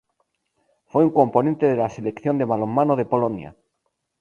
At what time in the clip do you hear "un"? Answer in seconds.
1.05-1.11